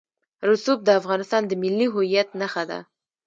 [0.49, 2.79] رسوب د افغانستان د ملي هویت نښه ده.